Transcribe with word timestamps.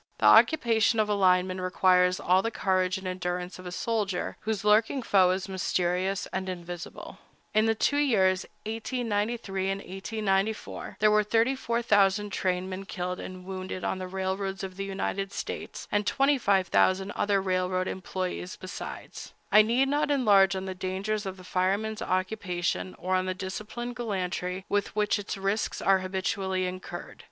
The 0.17 0.25
occupation 0.25 0.99
of 0.99 1.09
a 1.09 1.13
lineman 1.13 1.61
requires 1.61 2.19
all 2.19 2.41
the 2.41 2.49
courage 2.49 2.97
and 2.97 3.05
endurance 3.05 3.59
of 3.59 3.67
a 3.67 3.71
soldier, 3.71 4.35
whose 4.39 4.63
lurking 4.63 5.03
foe 5.03 5.29
is 5.29 5.47
mysterious 5.47 6.25
and 6.33 6.49
invisible. 6.49 7.19
In 7.53 7.67
the 7.67 7.75
two 7.75 7.99
years, 7.99 8.43
1893 8.65 9.69
and 9.69 9.77
1894, 9.81 10.97
there 10.99 11.11
were 11.11 11.23
34,000 11.23 12.31
trainmen 12.31 12.85
killed 12.87 13.19
and 13.19 13.45
wounded 13.45 13.83
on 13.83 13.99
the 13.99 14.07
railroads 14.07 14.63
of 14.63 14.75
the 14.75 14.85
United 14.85 15.31
States, 15.31 15.87
and 15.91 16.07
25,000 16.07 17.11
other 17.11 17.39
railroad 17.39 17.85
employés 17.85 18.59
besides. 18.59 19.33
I 19.51 19.61
need 19.61 19.87
not 19.87 20.09
enlarge 20.09 20.55
on 20.55 20.65
the 20.65 20.73
dangers 20.73 21.27
of 21.27 21.37
the 21.37 21.43
fireman's 21.43 22.01
occupation, 22.01 22.95
or 22.97 23.13
on 23.15 23.27
the 23.27 23.35
disciplined 23.35 23.95
gallantry 23.95 24.65
with 24.67 24.95
which 24.95 25.19
its 25.19 25.37
risks 25.37 25.79
are 25.79 25.99
habitually 25.99 26.65
incurred. 26.65 27.19